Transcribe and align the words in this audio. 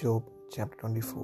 Job 0.00 0.24
chapter 0.54 0.76
24 0.80 1.22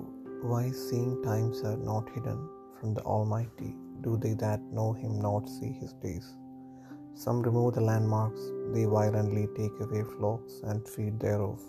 Why, 0.50 0.70
seeing 0.70 1.22
times 1.22 1.62
are 1.62 1.76
not 1.76 2.08
hidden 2.14 2.38
from 2.78 2.94
the 2.94 3.02
Almighty, 3.02 3.74
do 4.00 4.16
they 4.16 4.32
that 4.42 4.62
know 4.76 4.94
him 4.94 5.20
not 5.20 5.46
see 5.46 5.72
his 5.80 5.92
days? 6.04 6.28
Some 7.12 7.42
remove 7.42 7.74
the 7.74 7.82
landmarks, 7.82 8.40
they 8.72 8.86
violently 8.86 9.46
take 9.58 9.78
away 9.78 10.04
flocks 10.14 10.54
and 10.64 10.88
feed 10.88 11.20
thereof. 11.20 11.60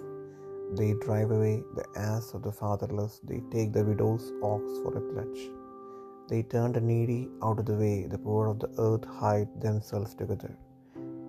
They 0.77 0.93
drive 0.93 1.31
away 1.31 1.55
the 1.75 1.85
ass 1.97 2.33
of 2.33 2.43
the 2.43 2.53
fatherless, 2.53 3.19
they 3.25 3.41
take 3.51 3.73
the 3.73 3.83
widow's 3.83 4.31
ox 4.41 4.63
for 4.81 4.95
a 4.97 5.05
pledge. 5.11 5.43
They 6.29 6.43
turn 6.43 6.71
the 6.71 6.79
needy 6.79 7.27
out 7.43 7.59
of 7.59 7.65
the 7.65 7.79
way, 7.83 8.07
the 8.09 8.23
poor 8.29 8.47
of 8.47 8.59
the 8.59 8.71
earth 8.87 9.03
hide 9.03 9.49
themselves 9.59 10.15
together. 10.15 10.55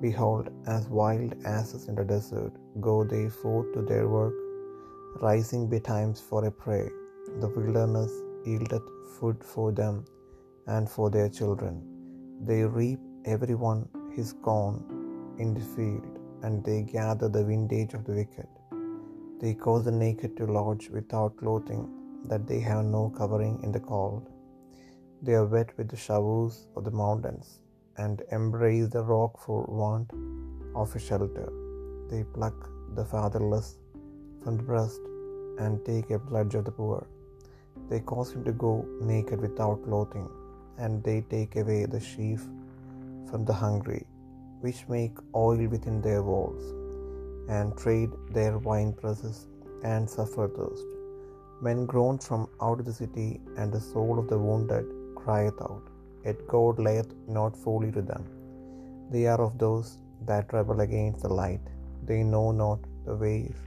Behold, 0.00 0.50
as 0.68 0.88
wild 0.88 1.34
asses 1.44 1.88
in 1.88 1.96
the 1.96 2.04
desert, 2.04 2.52
go 2.80 3.02
they 3.02 3.28
forth 3.28 3.72
to 3.74 3.82
their 3.82 4.08
work, 4.08 4.34
rising 5.20 5.68
betimes 5.68 6.20
for 6.20 6.44
a 6.44 6.50
prey. 6.50 6.88
The 7.40 7.48
wilderness 7.48 8.12
yieldeth 8.46 8.88
food 9.16 9.42
for 9.42 9.72
them 9.72 10.04
and 10.66 10.88
for 10.88 11.10
their 11.10 11.28
children. 11.28 11.82
They 12.44 12.62
reap 12.64 12.98
every 13.24 13.54
one 13.54 13.88
his 14.16 14.34
corn 14.42 14.76
in 15.38 15.54
the 15.54 15.66
field, 15.74 16.18
and 16.42 16.64
they 16.64 16.82
gather 16.82 17.28
the 17.28 17.44
vintage 17.44 17.94
of 17.94 18.04
the 18.04 18.12
wicked. 18.12 18.48
They 19.40 19.54
cause 19.54 19.84
the 19.84 19.92
naked 19.92 20.36
to 20.36 20.46
lodge 20.46 20.88
without 20.90 21.36
clothing, 21.36 21.84
that 22.30 22.46
they 22.46 22.60
have 22.60 22.84
no 22.84 23.10
covering 23.18 23.62
in 23.62 23.72
the 23.72 23.80
cold. 23.80 24.28
They 25.22 25.34
are 25.34 25.46
wet 25.46 25.76
with 25.78 25.88
the 25.88 25.96
showers 25.96 26.66
of 26.76 26.84
the 26.84 26.90
mountains, 26.90 27.60
and 27.96 28.22
embrace 28.30 28.88
the 28.88 29.02
rock 29.02 29.40
for 29.44 29.64
want 29.82 30.10
of 30.74 30.94
a 30.94 30.98
shelter. 30.98 31.48
They 32.10 32.24
pluck 32.24 32.68
the 32.94 33.04
fatherless 33.04 33.78
from 34.44 34.56
the 34.58 34.68
breast, 34.70 35.02
and 35.62 35.84
take 35.90 36.10
a 36.10 36.24
pledge 36.30 36.54
of 36.58 36.64
the 36.68 36.76
poor. 36.80 37.00
They 37.90 38.00
cause 38.10 38.30
him 38.34 38.42
to 38.48 38.54
go 38.66 38.72
naked 39.12 39.40
without 39.46 39.84
clothing, 39.86 40.28
and 40.82 41.02
they 41.06 41.18
take 41.34 41.54
away 41.62 41.80
the 41.86 42.04
sheaf 42.10 42.42
from 43.28 43.44
the 43.48 43.58
hungry, 43.64 44.02
which 44.64 44.80
make 44.96 45.16
oil 45.46 45.62
within 45.74 45.98
their 46.06 46.22
walls, 46.30 46.64
and 47.56 47.76
trade 47.82 48.12
their 48.36 48.54
wine 48.68 48.92
presses, 49.00 49.38
and 49.92 50.12
suffer 50.16 50.46
thirst. 50.58 50.90
Men 51.66 51.80
groan 51.92 52.16
from 52.26 52.42
out 52.66 52.80
of 52.80 52.86
the 52.88 52.98
city, 53.02 53.30
and 53.58 53.68
the 53.72 53.84
soul 53.92 54.14
of 54.22 54.28
the 54.32 54.40
wounded 54.46 54.86
crieth 55.20 55.60
out. 55.68 55.84
Yet 56.26 56.40
God 56.54 56.78
layeth 56.86 57.12
not 57.38 57.62
fully 57.64 57.90
to 57.96 58.02
them. 58.10 58.24
They 59.12 59.24
are 59.32 59.42
of 59.46 59.54
those 59.64 59.88
that 60.30 60.54
rebel 60.56 60.80
against 60.88 61.22
the 61.24 61.34
light. 61.42 61.64
They 62.10 62.22
know 62.32 62.46
not 62.64 62.80
the 63.08 63.16
ways 63.24 63.58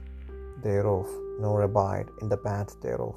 thereof, 0.62 1.06
nor 1.40 1.62
abide 1.62 2.08
in 2.20 2.28
the 2.28 2.36
paths 2.36 2.76
thereof. 2.76 3.16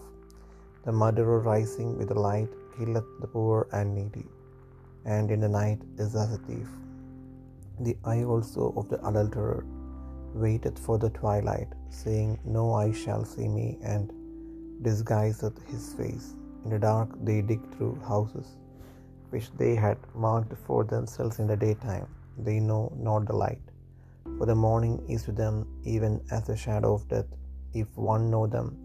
The 0.86 0.92
murderer 0.92 1.40
rising 1.40 1.98
with 1.98 2.10
the 2.10 2.20
light 2.20 2.50
killeth 2.78 3.10
the 3.20 3.28
poor 3.28 3.68
and 3.72 3.96
needy, 3.96 4.28
and 5.06 5.32
in 5.32 5.40
the 5.40 5.50
night 5.50 5.82
is 5.98 6.16
as 6.16 6.34
a 6.34 6.38
thief. 6.48 6.70
The 7.80 7.98
eye 8.06 8.24
also 8.24 8.74
of 8.78 8.90
the 8.90 9.00
adulterer 9.10 9.66
waiteth 10.34 10.80
for 10.80 10.98
the 10.98 11.10
twilight, 11.10 11.68
saying, 11.90 12.40
No 12.46 12.74
eye 12.74 12.92
shall 12.92 13.24
see 13.26 13.48
me, 13.48 13.78
and 13.84 14.12
disguiseth 14.84 15.58
his 15.72 15.94
face. 15.94 16.34
In 16.64 16.72
the 16.72 16.80
dark 16.80 17.10
they 17.24 17.42
dig 17.42 17.62
through 17.74 17.96
houses, 18.08 18.48
which 19.32 19.52
they 19.62 19.74
had 19.76 19.98
marked 20.14 20.54
for 20.66 20.84
themselves 20.84 21.40
in 21.40 21.48
the 21.48 21.58
daytime. 21.58 22.08
They 22.38 22.60
know 22.60 22.92
not 22.96 23.26
the 23.26 23.36
light. 23.36 23.66
For 24.38 24.46
the 24.46 24.56
morning 24.56 24.96
is 25.10 25.24
to 25.24 25.32
them 25.32 25.56
even 25.84 26.22
as 26.32 26.46
the 26.48 26.56
shadow 26.56 26.94
of 26.94 27.08
death. 27.08 27.26
If 27.74 27.88
one 27.98 28.30
know 28.30 28.48
them, 28.48 28.78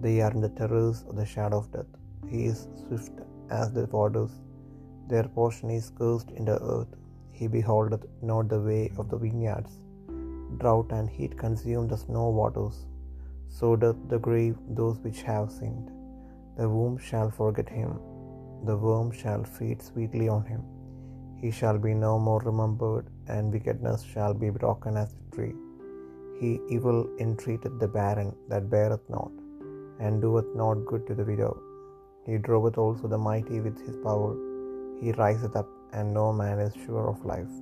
they 0.00 0.20
are 0.20 0.30
in 0.30 0.40
the 0.40 0.48
terrors 0.50 1.04
of 1.08 1.16
the 1.16 1.26
shadow 1.26 1.58
of 1.58 1.72
death. 1.72 1.92
He 2.28 2.44
is 2.46 2.68
swift 2.82 3.12
as 3.50 3.72
the 3.72 3.86
waters. 3.86 4.30
Their 5.08 5.24
portion 5.24 5.70
is 5.70 5.90
cursed 5.90 6.30
in 6.30 6.44
the 6.44 6.58
earth. 6.62 6.94
He 7.32 7.46
beholdeth 7.46 8.06
not 8.22 8.48
the 8.48 8.60
way 8.60 8.92
of 8.98 9.08
the 9.10 9.16
vineyards. 9.16 9.78
Drought 10.58 10.92
and 10.92 11.08
heat 11.08 11.38
consume 11.38 11.88
the 11.88 11.96
snow 11.96 12.28
waters. 12.28 12.86
So 13.48 13.76
doth 13.76 13.96
the 14.08 14.18
grave 14.18 14.56
those 14.68 14.98
which 14.98 15.22
have 15.22 15.50
sinned. 15.50 15.90
The 16.56 16.68
womb 16.68 16.98
shall 16.98 17.30
forget 17.30 17.68
him. 17.68 17.98
The 18.64 18.76
worm 18.76 19.10
shall 19.10 19.42
feed 19.44 19.82
sweetly 19.82 20.28
on 20.28 20.44
him. 20.44 20.62
He 21.42 21.50
shall 21.50 21.78
be 21.78 21.94
no 21.94 22.18
more 22.18 22.40
remembered, 22.40 23.06
and 23.26 23.52
wickedness 23.52 24.02
shall 24.02 24.34
be 24.34 24.50
broken 24.50 24.96
as 24.96 25.14
a 25.14 25.34
tree. 25.34 25.54
He 26.40 26.50
evil 26.74 27.00
entreateth 27.24 27.74
the 27.80 27.88
barren 27.96 28.30
that 28.50 28.70
beareth 28.74 29.06
not, 29.14 29.32
and 30.04 30.22
doeth 30.22 30.50
not 30.60 30.86
good 30.90 31.02
to 31.08 31.14
the 31.18 31.26
widow. 31.30 31.52
He 32.26 32.36
droveth 32.46 32.78
also 32.84 33.08
the 33.08 33.24
mighty 33.30 33.58
with 33.66 33.78
his 33.86 33.96
power. 34.06 34.32
He 35.00 35.12
riseth 35.22 35.56
up, 35.60 35.70
and 35.96 36.14
no 36.20 36.26
man 36.42 36.58
is 36.66 36.74
sure 36.84 37.06
of 37.12 37.26
life. 37.32 37.52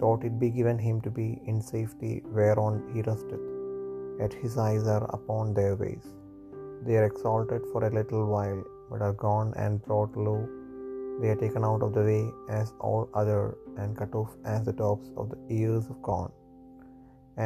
Thought 0.00 0.24
it 0.28 0.38
be 0.44 0.50
given 0.58 0.78
him 0.86 0.96
to 1.06 1.12
be 1.20 1.28
in 1.50 1.58
safety 1.74 2.14
whereon 2.36 2.74
he 2.92 3.02
resteth, 3.08 3.46
yet 4.20 4.32
his 4.42 4.56
eyes 4.66 4.86
are 4.94 5.06
upon 5.18 5.54
their 5.58 5.76
ways. 5.82 6.06
They 6.86 6.96
are 7.00 7.08
exalted 7.12 7.62
for 7.72 7.82
a 7.84 7.94
little 8.00 8.24
while, 8.34 8.62
but 8.90 9.02
are 9.08 9.18
gone 9.28 9.50
and 9.62 9.84
brought 9.86 10.22
low. 10.28 10.40
They 11.20 11.30
are 11.34 11.42
taken 11.44 11.64
out 11.70 11.82
of 11.86 11.92
the 11.96 12.06
way 12.10 12.24
as 12.60 12.68
all 12.88 13.04
other, 13.22 13.42
and 13.80 13.98
cut 14.00 14.14
off 14.20 14.32
as 14.54 14.62
the 14.68 14.76
tops 14.84 15.08
of 15.20 15.26
the 15.32 15.40
ears 15.60 15.86
of 15.92 15.98
corn. 16.10 16.30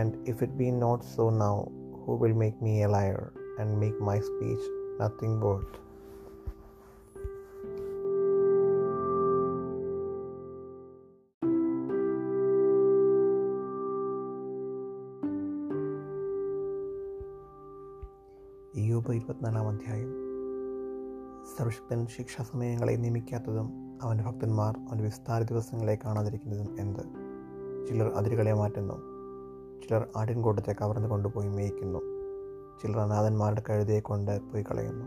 And 0.01 0.11
if 0.11 0.37
it 0.45 0.51
be 0.61 0.69
not 0.85 1.01
so 1.17 1.25
now, 1.31 1.57
who 2.03 2.23
will 2.23 2.37
make 2.37 2.59
me 2.63 2.83
a 2.83 2.89
liar, 2.89 3.25
and 3.59 3.71
make 3.83 3.99
my 4.09 4.19
speech 4.19 4.65
nothing 5.01 5.43
worth? 5.43 5.81
യോബ് 18.77 19.13
ഇരുപത്തിനാലാം 19.13 19.69
അധ്യായം. 19.69 20.15
സർവശക്തൻ 21.59 22.07
ശിക്ഷാസമയങ്ങളെ 22.07 22.93
നിയമിക്കാത്തതും 22.93 23.99
അവന്റെ 24.03 24.25
ഭക്തന്മാർ 24.25 24.77
അവന്റെ 24.79 25.05
വിസ്താര 25.05 25.43
ദിവസങ്ങളെ 25.43 25.99
കാണാതിരിക്കുന്നതും 26.05 26.81
എന്ത്? 26.81 27.03
ചിലർ 27.87 28.09
അതിരുകളെ 28.09 28.55
മാറ്റുന്നു. 28.55 29.12
ചിലർ 29.89 30.07
ആട്ടിൻകൂട്ടത്തെ 30.17 30.73
കവർന്നു 30.73 31.09
കൊണ്ടുപോയി 31.09 31.49
മേയ്ക്കുന്നു. 31.49 31.99
ചിലർ 32.83 33.01
അനാഥന്മാരുടെ 33.01 33.63
കഴുതയെ 33.71 34.01
കൊണ്ട് 34.01 34.41
പോയി 34.41 34.63
കളയുന്നു. 34.63 35.07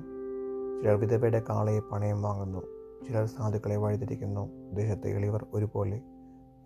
ചിലർ 0.82 1.00
വിധവയുടെ 1.00 1.44
കാളയെ 1.50 1.80
പണയം 1.92 2.22
വാങ്ങുന്നു. 2.22 2.62
ചിലർ 3.08 3.26
സാധുക്കളെ 3.26 3.76
വഴിതിരിക്കുന്നു 3.76 4.50
ദേശത്തെ 4.74 5.10
എളിവർ 5.10 5.46
ഒരുപോലെ 5.54 6.02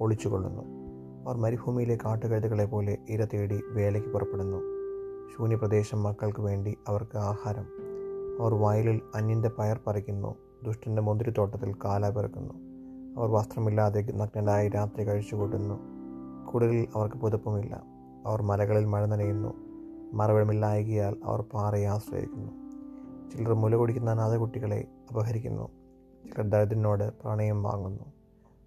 ഒളിച്ചുകൊള്ളുന്നു. 0.02 0.64
അവർ 1.28 1.38
മരുഭൂമിയിലെ 1.38 1.98
കാട്ടുകഴുതുകളെ 2.06 2.66
പോലെ 2.66 2.98
ഇര 3.10 3.28
തേടി 3.34 3.62
വേലയ്ക്ക് 3.70 4.10
പുറപ്പെടുന്നു. 4.10 4.58
ശൂന്യപ്രദേശം 5.38 6.04
മക്കൾക്ക് 6.04 6.40
വേണ്ടി 6.40 6.78
അവർക്ക് 6.88 7.18
ആഹാരം. 7.18 7.66
അവർ 8.42 8.54
വയലിൽ 8.54 9.02
അന്യന്റെ 9.16 9.50
പയർ 9.50 9.80
പറിക്കുന്നു. 9.88 10.36
ദുഷ്ടന്റെ 10.64 11.02
മുന്തിരിത്തോട്ടത്തിൽ 11.02 11.74
കാല 11.74 12.10
പിറക്കുന്നു. 12.10 12.54
അവർ 13.18 13.30
വസ്ത്രമില്ലാതെ 13.30 14.12
നഗ്നരായി 14.16 14.70
രാത്രി 14.70 15.04
കഴിച്ചു 15.04 15.36
കൂട്ടുന്നു 15.36 15.80
കൂടുതലിൽ 16.52 16.88
അവർക്ക് 16.96 17.18
പുതപ്പുമില്ല. 17.18 17.99
അവർ 18.26 18.42
മലകളിൽ 18.42 18.86
മഴ 18.86 19.06
നനയുന്നു. 19.06 19.54
മറവിടമില്ലായകിയാൽ 20.14 21.16
അവർ 21.24 21.42
പാറയെ 21.42 21.86
ആശ്രയിക്കുന്നു. 21.86 22.52
ചിലർ 23.32 23.54
മുല 23.54 23.76
കുടിക്കുന്ന 23.76 24.12
അനാഥ 24.12 24.38
കുട്ടികളെ 24.38 24.88
അപഹരിക്കുന്നു. 25.12 25.70
ചിലർ 26.26 26.50
ദരിദ്രനോട് 26.50 27.04
പ്രണയം 27.04 27.64
വാങ്ങുന്നു. 27.64 28.04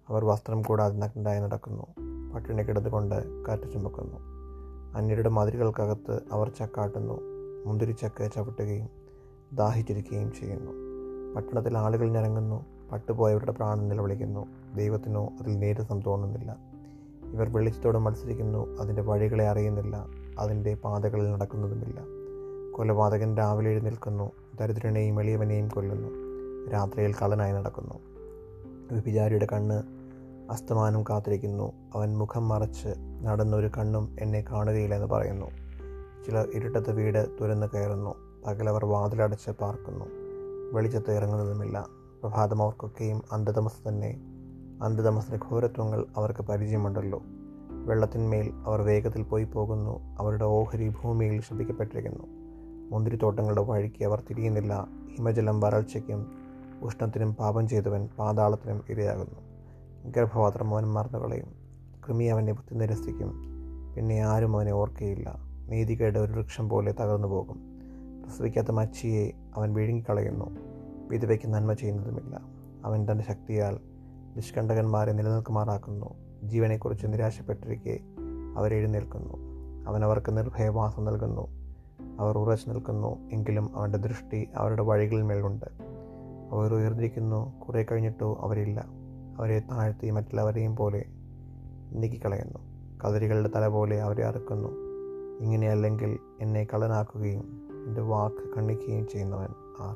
അവർ 0.09 0.25
വസ്ത്രം 0.25 0.61
കൂടാതെ 0.61 0.97
നഗ്നരായി 0.97 1.39
നടക്കുന്നു. 1.39 1.87
പട്ടിണി 2.33 2.63
കിടന്നുകൊണ്ട് 2.63 3.45
കാറ്റ് 3.45 3.71
ചുമക്കുന്നു. 3.73 4.17
അന്യരുടെ 4.97 5.29
മതിലുകൾക്കകത്ത് 5.29 6.21
അവർ 6.31 6.51
ചക്കാട്ടുന്നു 6.59 7.21
മുന്തിരിച്ചക്ക 7.65 8.27
ചവിട്ടുകയും 8.27 8.89
ദാഹിച്ചിരിക്കുകയും 9.53 10.31
ചെയ്യുന്നു. 10.31 10.71
പട്ടണത്തിൽ 11.35 11.77
ആളുകൾ 11.77 12.09
ഞരങ്ങുന്നു. 12.09 12.65
പട്ടുപോയവരുടെ 12.91 13.51
പ്രാണൻ 13.51 13.87
നിലവിളിക്കുന്നു. 13.87 14.47
ദൈവത്തിനോ 14.75 15.29
അതിൽ 15.39 15.59
നേരസം 15.59 16.01
തോന്നുന്നില്ല. 16.01 16.72
ഇവർ 17.33 17.53
വെളിച്ചത്തോട് 17.53 17.97
മത്സരിക്കുന്നു. 17.97 18.77
അതിന്റെ 18.79 19.01
വഴികളെ 19.01 19.47
അറിയുന്നില്ല. 19.47 20.05
അതിന്റെ 20.39 20.73
പാതകളിൽ 20.73 21.31
നടക്കുന്നതുമില്ല. 21.31 22.01
കൊലപാതകൻ 22.71 23.37
രാവിലെ 23.37 23.69
എഴുന്നേൽക്കുന്നു. 23.69 24.31
ദരിദ്രനെയും 24.59 25.21
എളിയവനെയും 25.21 25.67
കൊല്ലുന്നു. 25.67 26.07
രാത്രിയിൽ 26.71 27.13
കള്ളനായി 27.13 27.51
നടക്കുന്നു. 27.51 27.93
വിഭിചാരിയുടെ 28.95 29.47
കണ്ണ് 29.53 29.83
അസ്തമാനം 30.51 31.03
കാത്തിരിക്കുന്നു. 31.03 31.73
അവൻ 31.95 32.17
മുഖം 32.17 32.47
മറച്ച് 32.47 32.87
നടന്നൊരു 33.23 33.69
കണ്ണും 33.77 34.15
എന്നെ 34.19 34.45
കാണുകയില്ലെന്ന് 34.51 35.07
പറയുന്നു. 35.07 35.45
ചിലർ 36.25 36.47
ഇരുട്ടത്ത് 36.53 36.91
വീട് 36.91 37.27
തുരന്ന് 37.41 37.67
കയറുന്നു. 37.73 38.15
പകലവർ 38.45 38.85
വാതിലടച്ച് 38.85 39.51
പാർക്കുന്നു. 39.51 40.05
വെളിച്ചത്ത് 40.73 41.11
ഇറങ്ങുന്നതുമില്ല. 41.11 41.87
പ്രഭാതം 42.23 42.61
അവർക്കൊക്കെയും 42.61 43.21
അന്ധതമസ് 43.31 43.87
തന്നെ. 43.87 44.32
അന്ധതമസിന്റെ 44.83 45.45
ഘോരത്വങ്ങൾ 45.51 46.05
അവർക്ക് 46.17 46.43
പരിചയമുണ്ടല്ലോ. 46.43 47.21
വെള്ളത്തിന്മേൽ 47.69 48.51
അവർ 48.65 48.81
വേഗത്തിൽ 48.81 49.23
പോയി 49.23 49.43
പോകുന്നു. 49.43 50.17
അവരുടെ 50.19 50.45
ഓഹരി 50.45 50.89
ഭൂമിയിൽ 50.89 51.41
ശ്രദ്ധിക്കപ്പെട്ടിരിക്കുന്നു 51.41 52.23
മുന്തിരിത്തോട്ടങ്ങളുടെ 52.91 53.61
വഴിക്ക് 53.61 54.05
അവർ 54.05 54.23
തിരിയുന്നില്ല. 54.29 54.87
ഹിമജലം 55.15 55.59
വരൾച്ചയ്ക്കും 55.59 56.31
ഉഷ്ണത്തിനും 56.81 57.35
പാപം 57.35 57.67
ചെയ്തവൻ 57.67 58.09
പാതാളത്തിനും 58.19 58.81
ഇരയാകുന്നു. 58.89 59.39
ഗർഭപാത്രം 60.11 60.73
അവൻ 60.73 60.83
മറന്നുകളയും 60.83 61.47
കൃമി 62.07 62.23
അവനെ 62.23 62.53
ബുദ്ധി 62.53 62.75
നിരസിക്കും 62.75 63.43
പിന്നെ 63.95 64.19
ആരും 64.19 64.55
അവനെ 64.55 64.71
ഓർക്കുകയില്ല 64.71 65.35
നീതികേട് 65.69 66.19
ഒരു 66.19 66.31
വൃക്ഷം 66.31 66.69
പോലെ 66.69 66.91
തകർന്നു 66.91 67.27
പോകും. 67.27 67.59
പ്രസവിക്കാത്ത 68.23 68.71
മച്ചിയെ 68.71 69.31
അവൻ 69.55 69.73
വിഴുങ്ങിക്കളയുന്നു. 69.73 70.45
വിധവയ്ക്ക് 71.09 71.53
നന്മ 71.53 71.73
ചെയ്യുന്നതുമില്ല. 71.73 72.41
അവൻ 72.85 73.11
തന്റെ 73.11 73.23
ശക്തിയാൽ 73.23 73.92
നിഷ്കണ്ടകന്മാരെ 74.35 75.11
നിലനിൽക്കുമാറാക്കുന്നു. 75.11 76.13
ജീവനെക്കുറിച്ച് 76.43 77.07
നിരാശപ്പെട്ടിരിക്കെ 77.07 77.99
അവരെഴുന്നേൽക്കുന്നു 78.57 79.33
അവൻ 79.87 80.03
അവർക്ക് 80.03 80.37
നിർഭയവാസം 80.37 81.05
നൽകുന്നു. 81.05 81.47
അവർ 82.19 82.37
ഉറച്ചു 82.37 82.69
നിൽക്കുന്നു. 82.69 83.29
എങ്കിലും 83.29 83.77
അവന്റെ 83.77 83.97
ദൃഷ്ടി 83.97 84.49
അവരുടെ 84.55 84.81
വഴികളിൽ 84.81 85.21
മേലുണ്ട് 85.21 85.65
അവർ 86.51 86.73
ഉയർന്നിരിക്കുന്നു. 86.73 87.59
കുറേ 87.59 87.85
കഴിഞ്ഞിട്ടോ 87.91 88.37
അവരില്ല. 88.41 88.85
അവരെ 89.37 89.59
താഴ്ത്തി 89.59 90.09
മറ്റുള്ളവരെയും 90.09 90.75
പോലെ 90.75 91.05
നീക്കിക്കളയുന്നു. 91.91 92.59
കതിരികളുടെ 93.03 93.49
തല 93.55 93.67
പോലെ 93.67 94.01
അവരെ 94.01 94.25
അറുക്കുന്നു. 94.25 94.69
ഇങ്ങനെയല്ലെങ്കിൽ 95.41 96.19
എന്നെ 96.41 96.67
കള്ളനാക്കുകയും 96.73 97.69
എന്റെ 97.87 98.01
വാക്ക് 98.01 98.55
കണ്ണിക്കുകയും 98.57 99.07
ചെയ്യുന്നവൻ 99.07 99.49
ആർ. 99.79 99.95